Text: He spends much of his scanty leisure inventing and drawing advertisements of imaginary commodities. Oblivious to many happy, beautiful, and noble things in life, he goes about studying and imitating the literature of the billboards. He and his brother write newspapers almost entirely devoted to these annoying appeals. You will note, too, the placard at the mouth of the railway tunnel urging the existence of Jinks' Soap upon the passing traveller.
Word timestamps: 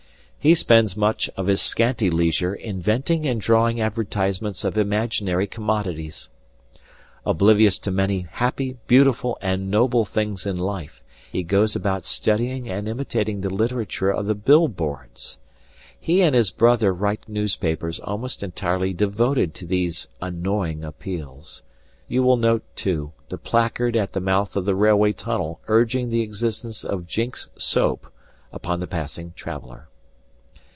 He 0.43 0.55
spends 0.55 0.97
much 0.97 1.29
of 1.37 1.45
his 1.45 1.61
scanty 1.61 2.09
leisure 2.09 2.55
inventing 2.55 3.27
and 3.27 3.39
drawing 3.39 3.79
advertisements 3.79 4.63
of 4.63 4.75
imaginary 4.75 5.45
commodities. 5.45 6.29
Oblivious 7.27 7.77
to 7.77 7.91
many 7.91 8.25
happy, 8.31 8.77
beautiful, 8.87 9.37
and 9.39 9.69
noble 9.69 10.03
things 10.03 10.47
in 10.47 10.57
life, 10.57 11.03
he 11.31 11.43
goes 11.43 11.75
about 11.75 12.05
studying 12.05 12.67
and 12.67 12.87
imitating 12.89 13.41
the 13.41 13.51
literature 13.53 14.09
of 14.09 14.25
the 14.25 14.33
billboards. 14.33 15.37
He 15.99 16.23
and 16.23 16.33
his 16.33 16.49
brother 16.49 16.91
write 16.91 17.29
newspapers 17.29 17.99
almost 17.99 18.41
entirely 18.41 18.93
devoted 18.93 19.53
to 19.53 19.67
these 19.67 20.07
annoying 20.23 20.83
appeals. 20.83 21.61
You 22.07 22.23
will 22.23 22.37
note, 22.37 22.63
too, 22.75 23.11
the 23.29 23.37
placard 23.37 23.95
at 23.95 24.13
the 24.13 24.19
mouth 24.19 24.55
of 24.55 24.65
the 24.65 24.73
railway 24.75 25.13
tunnel 25.13 25.61
urging 25.67 26.09
the 26.09 26.21
existence 26.21 26.83
of 26.83 27.05
Jinks' 27.05 27.47
Soap 27.59 28.11
upon 28.51 28.79
the 28.79 28.87
passing 28.87 29.33
traveller. 29.35 29.87